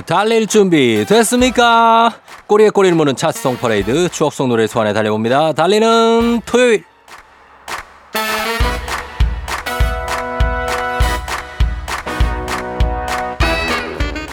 달릴 0.05 0.47
준비 0.47 1.07
됐습니까? 1.07 2.13
꼬리에 2.47 2.69
꼬리를 2.69 2.95
무는 2.95 3.17
차트송 3.17 3.57
퍼레이드 3.57 4.11
추억 4.11 4.35
속 4.35 4.49
노래 4.49 4.67
소환해 4.67 4.93
달려봅니다. 4.93 5.55
달리는 5.55 6.43
토요일 6.45 6.85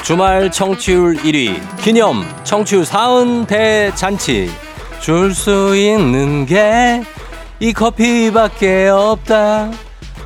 주말 0.07 0.49
청취율 0.49 1.17
1위 1.17 1.59
기념 1.81 2.23
청취율 2.45 2.85
사은 2.85 3.45
대잔치. 3.45 4.49
줄 5.01 5.33
수 5.33 5.75
있는 5.75 6.45
게 6.45 7.03
이 7.59 7.73
커피밖에 7.73 8.87
없다 8.87 9.71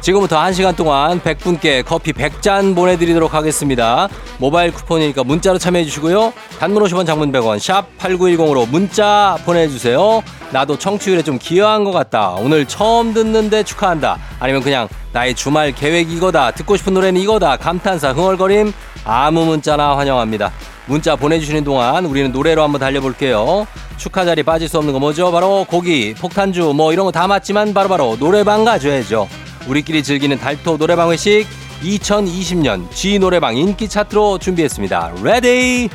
지금부터 0.01 0.37
1시간 0.39 0.75
동안 0.75 1.21
100분께 1.21 1.85
커피 1.85 2.11
100잔 2.11 2.75
보내드리도록 2.75 3.35
하겠습니다. 3.35 4.09
모바일 4.39 4.73
쿠폰이니까 4.73 5.23
문자로 5.23 5.59
참여해 5.59 5.85
주시고요. 5.85 6.33
단문 6.59 6.83
50원 6.83 7.05
장문 7.05 7.31
100원 7.31 7.59
샵 7.59 7.85
8910으로 7.99 8.67
문자 8.67 9.37
보내주세요. 9.45 10.23
나도 10.51 10.79
청취율에 10.79 11.21
좀 11.21 11.37
기여한 11.37 11.83
것 11.83 11.91
같다. 11.91 12.31
오늘 12.31 12.65
처음 12.65 13.13
듣는데 13.13 13.61
축하한다. 13.63 14.17
아니면 14.39 14.63
그냥 14.63 14.87
나의 15.13 15.35
주말 15.35 15.71
계획 15.71 16.11
이거다. 16.11 16.49
듣고 16.51 16.77
싶은 16.77 16.95
노래는 16.95 17.21
이거다. 17.21 17.57
감탄사 17.57 18.11
흥얼거림 18.13 18.73
아무 19.05 19.45
문자나 19.45 19.97
환영합니다. 19.97 20.51
문자 20.87 21.15
보내주시는 21.15 21.63
동안 21.63 22.05
우리는 22.05 22.31
노래로 22.31 22.63
한번 22.63 22.81
달려볼게요. 22.81 23.67
축하 23.97 24.25
자리 24.25 24.41
빠질 24.41 24.67
수 24.67 24.79
없는 24.79 24.93
거 24.93 24.99
뭐죠? 24.99 25.31
바로 25.31 25.63
고기, 25.69 26.15
폭탄주 26.15 26.73
뭐 26.75 26.91
이런 26.91 27.05
거 27.05 27.11
다 27.11 27.27
맞지만 27.27 27.73
바로바로 27.75 28.17
노래방 28.17 28.65
가줘야죠. 28.65 29.27
우리끼리 29.67 30.03
즐기는 30.03 30.37
달토 30.37 30.77
노래방 30.77 31.11
회식 31.11 31.47
2020년 31.83 32.89
TJ 32.91 33.19
노래방 33.19 33.57
인기 33.57 33.87
차트로 33.87 34.37
준비했습니다. 34.39 35.13
Ready! 35.23 35.89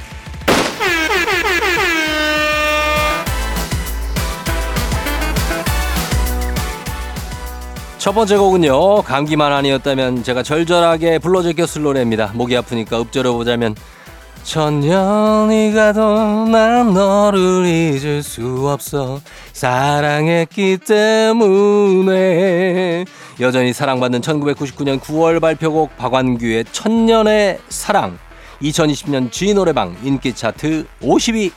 첫 7.98 8.12
번째 8.12 8.36
곡은요. 8.36 9.02
감기만 9.02 9.52
아니었다면 9.52 10.22
제가 10.22 10.44
절절하게 10.44 11.18
불러 11.18 11.42
제꼈을 11.42 11.82
노래입니다. 11.82 12.30
목이 12.34 12.56
아프니까 12.56 13.00
읊조려 13.00 13.32
보자면 13.32 13.74
천 14.46 14.78
년이 14.78 15.72
가도 15.72 16.46
난 16.46 16.94
너를 16.94 17.66
잊을 17.66 18.22
수 18.22 18.68
없어. 18.68 19.20
사랑했기 19.52 20.78
때문에. 20.86 22.24
여전히 23.40 23.72
사랑받는 23.72 24.20
1999년 24.20 25.00
9월 25.00 25.40
발표곡 25.40 25.96
박완규의 25.96 26.66
천년의 26.70 27.58
사랑. 27.68 28.20
2020년 28.62 29.32
G 29.32 29.52
노래방 29.52 29.96
인기 30.04 30.32
차트 30.32 30.86
50위 31.02 31.50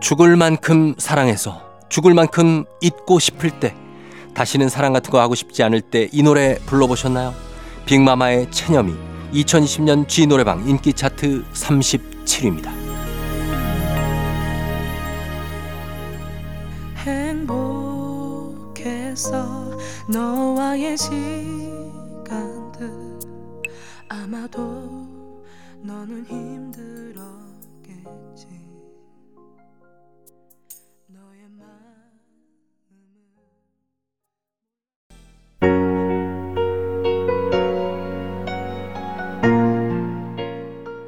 죽을 0.00 0.34
만큼 0.36 0.96
사랑해서 0.98 1.62
죽을 1.88 2.14
만큼 2.14 2.64
잊고 2.80 3.20
싶을 3.20 3.50
때 3.60 3.74
다시는 4.34 4.68
사랑 4.68 4.92
같은 4.92 5.10
거 5.12 5.20
하고 5.20 5.34
싶지 5.36 5.62
않을 5.62 5.80
때 5.80 6.08
이 6.12 6.22
노래 6.24 6.58
불러보셨나요? 6.66 7.51
빅마마의 7.86 8.50
체념이 8.50 8.94
2020년 9.32 10.08
G 10.08 10.26
노래방 10.26 10.66
인기 10.68 10.92
차트 10.92 11.44
37위입니다. 11.52 12.70
행복해서 18.44 19.78
너와의 20.08 20.96
시간들 20.96 22.90
아마도 24.08 24.60
너는 25.82 26.26
힘 26.28 26.51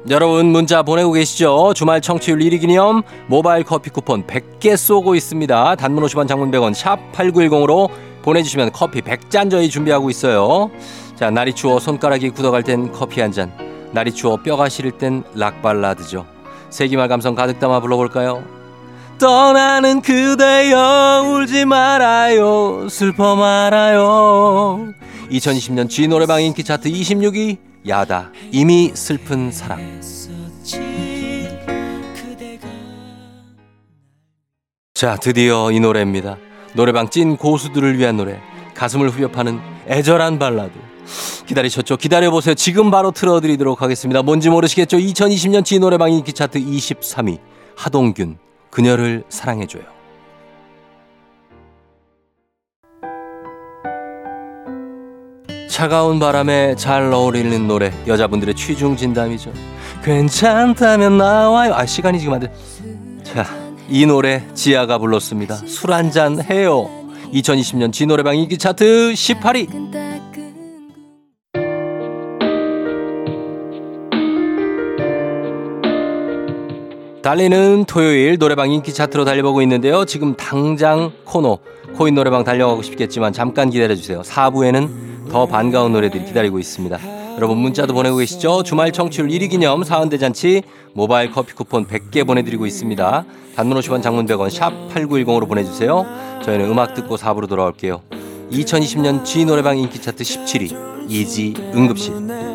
여러분 0.07 0.45
문자 0.51 0.83
보내고 0.83 1.13
계시죠? 1.13 1.73
주말 1.73 1.99
청취율 1.99 2.37
1위 2.37 2.61
기념 2.61 3.01
모바일 3.27 3.63
커피 3.63 3.89
쿠폰 3.89 4.25
100개 4.27 4.77
쏘고 4.77 5.15
있습니다. 5.15 5.75
단문 5.75 6.03
50원 6.03 6.27
장문 6.27 6.51
100원 6.51 6.75
샵 6.75 6.99
8910으로 7.11 7.89
보내주시면 8.21 8.71
커피 8.71 9.01
100잔 9.01 9.49
저희 9.49 9.67
준비하고 9.67 10.11
있어요. 10.11 10.69
자 11.15 11.31
날이 11.31 11.53
추워 11.53 11.79
손가락이 11.79 12.29
굳어갈 12.29 12.61
땐 12.61 12.91
커피 12.91 13.21
한 13.21 13.31
잔. 13.31 13.51
날이 13.93 14.11
추워 14.11 14.37
뼈가 14.37 14.69
시릴 14.69 14.91
땐 14.91 15.23
락발라드죠. 15.33 16.25
세기말 16.69 17.07
감성 17.07 17.33
가득 17.33 17.59
담아 17.59 17.79
불러볼까요? 17.79 18.43
떠나는 19.17 20.01
그대여 20.01 21.23
울지 21.25 21.63
말아요 21.63 22.89
슬퍼 22.89 23.37
말아요 23.37 24.93
2020년 25.31 25.89
G 25.89 26.09
노래방 26.09 26.43
인기 26.43 26.65
차트 26.65 26.89
26위 26.91 27.64
야다 27.87 28.31
이미 28.51 28.91
슬픈 28.93 29.51
사랑 29.51 30.01
자 34.93 35.17
드디어 35.17 35.71
이 35.71 35.79
노래입니다 35.79 36.37
노래방 36.73 37.09
찐 37.09 37.37
고수들을 37.37 37.97
위한 37.97 38.17
노래 38.17 38.39
가슴을 38.73 39.09
후벼 39.09 39.29
파는 39.29 39.59
애절한 39.87 40.39
발라드 40.39 40.73
기다리셨죠? 41.45 41.97
기다려보세요. 41.97 42.55
지금 42.55 42.89
바로 42.89 43.11
틀어드리도록 43.11 43.81
하겠습니다. 43.81 44.23
뭔지 44.23 44.49
모르시겠죠? 44.49 44.97
2020년 44.97 45.63
G 45.63 45.79
노래방 45.79 46.11
인기 46.11 46.33
차트 46.33 46.59
23위 46.59 47.39
하동균 47.75 48.37
그녀를 48.71 49.23
사랑해줘요. 49.29 49.94
차가운 55.75 56.19
바람에 56.19 56.75
잘 56.77 57.11
어울리는 57.11 57.67
노래 57.67 57.91
여자분들의 58.07 58.55
취중 58.55 58.95
진담이죠. 58.95 59.51
괜찮다면 60.05 61.17
나와요. 61.17 61.73
아 61.73 61.85
시간이 61.85 62.17
지금 62.17 62.33
안 62.33 62.39
돼. 62.39 62.49
자, 63.25 63.45
이 63.89 64.05
노래 64.05 64.41
지아가 64.53 64.97
불렀습니다. 64.97 65.55
술 65.55 65.91
한잔 65.91 66.41
해요. 66.41 66.89
2020년 67.33 67.91
G 67.91 68.05
노래방 68.05 68.37
인기 68.37 68.57
차트 68.57 69.11
18위. 69.15 70.14
달리는 77.25 77.85
토요일 77.85 78.37
노래방 78.37 78.69
인기 78.71 78.93
차트로 78.93 79.25
달려보고 79.25 79.63
있는데요. 79.63 80.05
지금 80.05 80.35
당장 80.35 81.11
코너 81.23 81.57
코인 81.95 82.13
노래방 82.13 82.43
달려가고 82.43 82.83
싶겠지만 82.83 83.33
잠깐 83.33 83.71
기다려주세요. 83.71 84.21
4부에는 84.21 85.31
더 85.31 85.47
반가운 85.47 85.91
노래들이 85.93 86.23
기다리고 86.23 86.59
있습니다. 86.59 86.99
여러분 87.37 87.57
문자도 87.57 87.95
보내고 87.95 88.17
계시죠? 88.17 88.61
주말 88.61 88.91
청취율 88.91 89.29
1위 89.29 89.49
기념 89.49 89.83
사은대잔치 89.83 90.61
모바일 90.93 91.31
커피 91.31 91.55
쿠폰 91.55 91.87
100개 91.87 92.27
보내드리고 92.27 92.67
있습니다. 92.67 93.25
단문 93.55 93.79
50원 93.79 94.03
장문 94.03 94.27
100원 94.27 94.51
샵 94.51 94.71
8910으로 94.93 95.47
보내주세요. 95.47 96.05
저희는 96.43 96.69
음악 96.69 96.93
듣고 96.93 97.15
4부로 97.15 97.49
돌아올게요. 97.49 98.03
2020년 98.51 99.25
G 99.25 99.45
노래방 99.45 99.79
인기 99.79 99.99
차트 99.99 100.23
17위 100.23 101.09
이지 101.09 101.55
응급실 101.73 102.54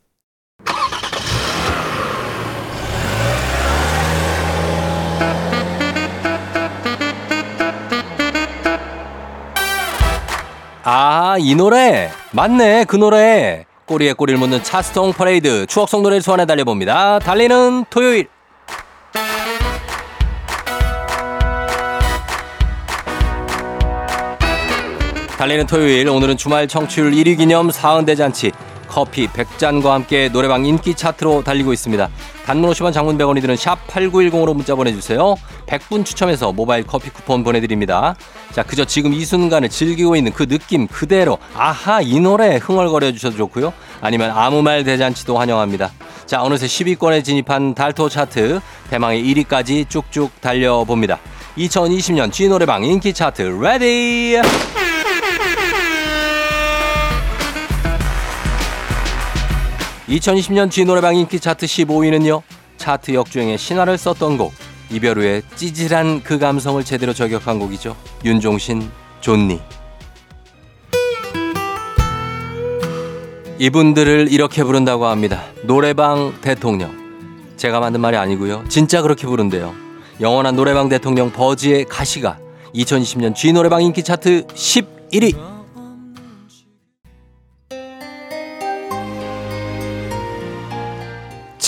아, 10.83 11.35
이 11.39 11.53
노래. 11.53 12.09
맞네, 12.31 12.85
그 12.85 12.95
노래. 12.95 13.65
꼬리에 13.85 14.13
꼬리를 14.13 14.39
묻는 14.39 14.63
차스통 14.63 15.13
퍼레이드. 15.13 15.67
추억 15.67 15.87
속 15.87 16.01
노래를 16.01 16.23
소환해 16.23 16.45
달려봅니다. 16.45 17.19
달리는 17.19 17.85
토요일. 17.89 18.27
달리는 25.37 25.67
토요일. 25.67 26.09
오늘은 26.09 26.37
주말 26.37 26.67
청취율 26.67 27.11
1위 27.11 27.37
기념 27.37 27.69
사은대잔치. 27.69 28.51
커피 28.87 29.27
100잔과 29.27 29.89
함께 29.89 30.29
노래방 30.29 30.65
인기 30.65 30.95
차트로 30.95 31.43
달리고 31.43 31.73
있습니다. 31.73 32.09
단문 32.51 32.69
50원 32.71 32.91
장문 32.91 33.17
100원이 33.17 33.39
드는 33.39 33.55
샵 33.55 33.87
8910으로 33.87 34.53
문자 34.53 34.75
보내주세요. 34.75 35.35
100분 35.67 36.03
추첨해서 36.03 36.51
모바일 36.51 36.85
커피 36.85 37.09
쿠폰 37.09 37.45
보내드립니다. 37.45 38.13
자, 38.51 38.61
그저 38.61 38.83
지금 38.83 39.13
이 39.13 39.23
순간을 39.23 39.69
즐기고 39.69 40.17
있는 40.17 40.33
그 40.33 40.45
느낌 40.45 40.85
그대로 40.87 41.37
아하 41.55 42.01
이 42.01 42.19
노래 42.19 42.57
흥얼거려 42.57 43.13
주셔도 43.13 43.37
좋고요. 43.37 43.71
아니면 44.01 44.31
아무 44.31 44.61
말 44.63 44.83
대잔치도 44.83 45.39
환영합니다. 45.39 45.91
자, 46.25 46.43
어느새 46.43 46.65
10위권에 46.67 47.23
진입한 47.23 47.73
달토 47.73 48.09
차트 48.09 48.59
대망의 48.89 49.23
1위까지 49.23 49.87
쭉쭉 49.87 50.41
달려봅니다. 50.41 51.19
2020년 51.57 52.33
TJ 52.33 52.49
노래방 52.49 52.83
인기 52.83 53.13
차트 53.13 53.43
Ready! 53.61 54.90
2020년 60.11 60.69
TJ 60.69 60.83
노래방 60.83 61.15
인기 61.15 61.39
차트 61.39 61.65
15위는요. 61.65 62.41
차트 62.75 63.13
역주행의 63.13 63.57
신화를 63.57 63.97
썼던 63.97 64.37
곡 64.37 64.51
이별 64.91 65.17
후에 65.17 65.41
찌질한 65.55 66.23
그 66.23 66.37
감성을 66.37 66.83
제대로 66.83 67.13
저격한 67.13 67.59
곡이죠. 67.59 67.95
윤종신 68.25 68.91
좋니. 69.21 69.61
이분들을 73.57 74.27
이렇게 74.31 74.63
부른다고 74.63 75.05
합니다. 75.05 75.43
노래방 75.63 76.33
대통령. 76.41 76.91
제가 77.55 77.79
만든 77.79 78.01
말이 78.01 78.17
아니고요. 78.17 78.65
진짜 78.67 79.01
그렇게 79.01 79.27
부른대요. 79.27 79.73
영원한 80.19 80.57
노래방 80.57 80.89
대통령 80.89 81.31
버지의 81.31 81.85
가시가 81.85 82.37
2020년 82.75 83.33
G 83.33 83.53
노래방 83.53 83.81
인기 83.81 84.03
차트 84.03 84.47
11위. 84.47 85.50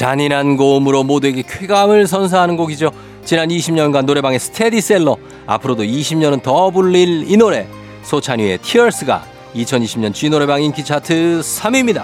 잔인한 0.03 0.57
고음으로 0.57 1.05
모두에게 1.05 1.43
쾌감을 1.47 2.07
선사하는 2.07 2.57
곡이죠. 2.57 2.91
지난 3.23 3.47
20년간 3.47 4.03
노래방의 4.03 4.37
스테디셀러. 4.37 5.15
앞으로도 5.47 5.83
20년은 5.83 6.43
더 6.43 6.71
불릴 6.71 7.31
이 7.31 7.37
노래. 7.37 7.65
소찬휘의 8.01 8.57
티얼스가 8.57 9.23
2020년 9.55 10.13
G 10.13 10.29
노래방 10.29 10.61
인기 10.61 10.83
차트 10.83 11.39
3위입니다. 11.39 12.03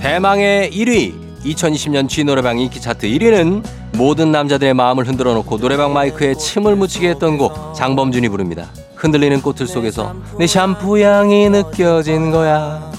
대망의 0.00 0.72
1위 0.72 1.27
2020년 1.44 2.08
G 2.08 2.24
노래방 2.24 2.58
인기 2.58 2.80
차트 2.80 3.06
1위는 3.06 3.64
모든 3.96 4.32
남자들의 4.32 4.74
마음을 4.74 5.06
흔들어 5.06 5.34
놓고 5.34 5.58
노래방 5.58 5.92
마이크에 5.92 6.34
침을 6.34 6.76
묻히게 6.76 7.10
했던 7.10 7.38
곡 7.38 7.74
장범준이 7.74 8.28
부릅니다. 8.28 8.68
흔들리는 8.96 9.40
꽃들 9.40 9.66
속에서 9.66 10.14
내 10.38 10.46
샴푸 10.46 10.98
향이 10.98 11.48
느껴진 11.50 12.30
거야. 12.30 12.90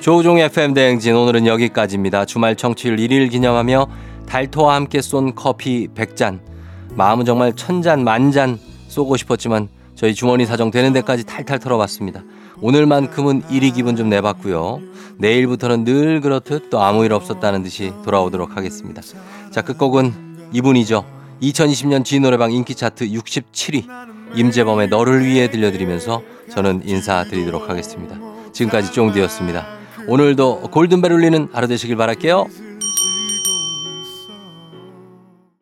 조종 0.00 0.38
FM 0.38 0.74
대행진 0.74 1.16
오늘은 1.16 1.46
여기까지입니다. 1.46 2.26
주말 2.26 2.54
청취율 2.54 2.96
1일 2.96 3.30
기념하며 3.30 3.88
달토와 4.28 4.76
함께 4.76 5.00
쏜 5.00 5.34
커피 5.34 5.88
100잔. 5.88 6.40
마음은 6.94 7.24
정말 7.24 7.52
천잔 7.54 8.04
만잔 8.04 8.58
쏘고 8.88 9.16
싶었지만 9.16 9.68
저희 9.96 10.14
주머니 10.14 10.46
사정 10.46 10.70
되는 10.70 10.92
데까지 10.92 11.24
탈탈 11.24 11.58
털어봤습니다. 11.58 12.22
오늘만큼은 12.60 13.42
1위 13.42 13.74
기분 13.74 13.96
좀 13.96 14.08
내봤고요. 14.08 14.80
내일부터는 15.18 15.84
늘 15.84 16.20
그렇듯 16.20 16.70
또 16.70 16.82
아무 16.82 17.04
일 17.04 17.12
없었다는 17.12 17.62
듯이 17.62 17.92
돌아오도록 18.04 18.56
하겠습니다. 18.56 19.02
자, 19.50 19.62
끝곡은 19.62 20.50
이분이죠. 20.52 21.04
2020년 21.42 22.04
G 22.04 22.20
노래방 22.20 22.52
인기 22.52 22.74
차트 22.74 23.08
67위 23.08 23.86
임재범의 24.34 24.88
너를 24.88 25.24
위해 25.24 25.50
들려드리면서 25.50 26.22
저는 26.50 26.82
인사드리도록 26.84 27.68
하겠습니다. 27.68 28.16
지금까지 28.52 28.92
쫑디였습니다. 28.92 29.66
오늘도 30.08 30.70
골든벨 30.70 31.12
울리는 31.12 31.48
하루 31.52 31.66
되시길 31.68 31.96
바랄게요. 31.96 32.46